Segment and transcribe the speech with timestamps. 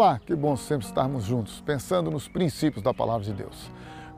[0.00, 3.68] Olá, que bom sempre estarmos juntos, pensando nos princípios da palavra de Deus.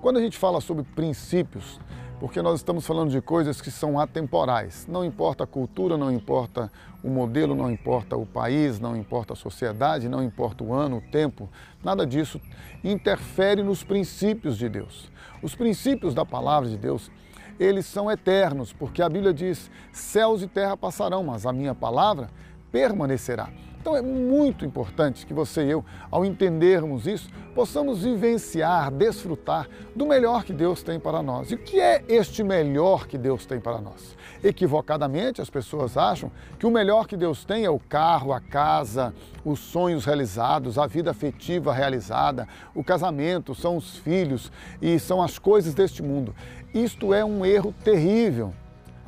[0.03, 1.81] Quando a gente fala sobre princípios,
[2.19, 4.87] porque nós estamos falando de coisas que são atemporais.
[4.87, 6.71] Não importa a cultura, não importa
[7.03, 11.11] o modelo, não importa o país, não importa a sociedade, não importa o ano, o
[11.11, 11.49] tempo,
[11.83, 12.39] nada disso
[12.85, 15.11] interfere nos princípios de Deus.
[15.43, 17.11] Os princípios da palavra de Deus,
[17.59, 22.29] eles são eternos, porque a Bíblia diz: céus e terra passarão, mas a minha palavra
[22.71, 23.49] permanecerá.
[23.81, 30.05] Então é muito importante que você e eu, ao entendermos isso, possamos vivenciar, desfrutar do
[30.05, 31.51] melhor que Deus tem para nós.
[31.51, 34.15] E o que é este melhor que Deus tem para nós?
[34.45, 39.15] Equivocadamente, as pessoas acham que o melhor que Deus tem é o carro, a casa,
[39.45, 45.39] os sonhos realizados, a vida afetiva realizada, o casamento, são os filhos e são as
[45.39, 46.35] coisas deste mundo.
[46.75, 48.53] Isto é um erro terrível.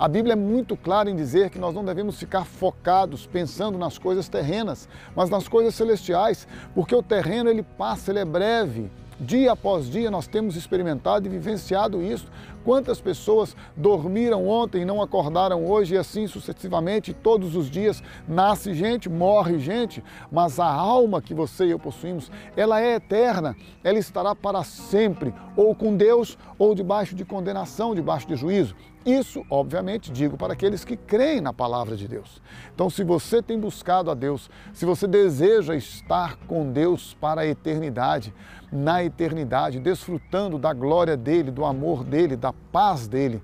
[0.03, 3.99] A Bíblia é muito clara em dizer que nós não devemos ficar focados pensando nas
[3.99, 8.91] coisas terrenas, mas nas coisas celestiais, porque o terreno ele passa, ele é breve.
[9.21, 12.27] Dia após dia nós temos experimentado e vivenciado isso.
[12.65, 18.75] Quantas pessoas dormiram ontem e não acordaram hoje e assim sucessivamente, todos os dias nasce
[18.75, 23.55] gente, morre gente, mas a alma que você e eu possuímos, ela é eterna,
[23.85, 28.75] ela estará para sempre, ou com Deus ou debaixo de condenação, debaixo de juízo.
[29.05, 32.41] Isso, obviamente, digo para aqueles que creem na palavra de Deus.
[32.73, 37.47] Então, se você tem buscado a Deus, se você deseja estar com Deus para a
[37.47, 38.33] eternidade,
[38.71, 43.43] na eternidade, desfrutando da glória dele, do amor dele, da paz dele,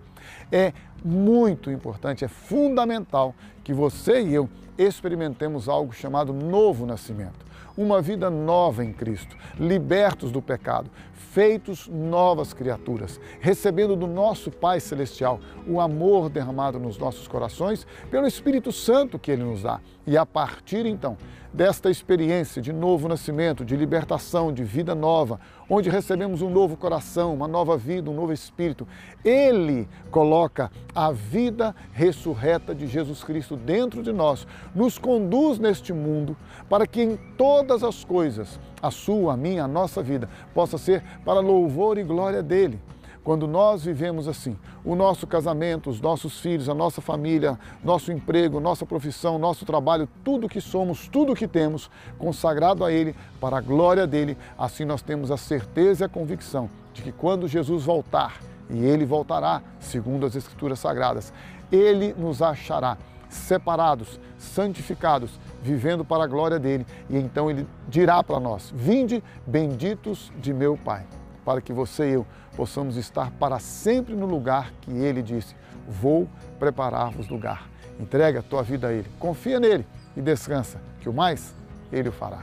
[0.50, 0.72] é
[1.04, 8.28] muito importante, é fundamental que você e eu experimentemos algo chamado novo nascimento uma vida
[8.28, 15.80] nova em Cristo, libertos do pecado, feitos novas criaturas, recebendo do nosso Pai Celestial o
[15.80, 19.80] amor derramado nos nossos corações pelo Espírito Santo que Ele nos dá.
[20.04, 21.16] E a partir então
[21.52, 25.38] desta experiência de novo nascimento, de libertação, de vida nova,
[25.70, 28.88] onde recebemos um novo coração, uma nova vida, um novo espírito,
[29.24, 36.36] Ele coloca a vida ressurreta de Jesus Cristo dentro de nós, nos conduz neste mundo
[36.68, 41.02] para que em todas as coisas, a sua, a minha, a nossa vida, possa ser
[41.24, 42.80] para louvor e glória dele.
[43.22, 48.60] Quando nós vivemos assim, o nosso casamento, os nossos filhos, a nossa família, nosso emprego,
[48.60, 53.60] nossa profissão, nosso trabalho, tudo que somos, tudo que temos, consagrado a Ele, para a
[53.60, 58.40] glória dele, assim nós temos a certeza e a convicção de que quando Jesus voltar,
[58.70, 61.32] e Ele voltará, segundo as Escrituras Sagradas,
[61.70, 62.96] Ele nos achará
[63.28, 70.32] separados, santificados, vivendo para a glória dele, e então Ele dirá para nós: Vinde, benditos
[70.40, 71.04] de meu Pai
[71.48, 75.56] para que você e eu possamos estar para sempre no lugar que Ele disse:
[75.88, 76.28] Vou
[76.58, 77.70] preparar-vos lugar.
[77.98, 81.54] Entrega a tua vida a Ele, confia nele e descansa, que o mais
[81.90, 82.42] Ele o fará.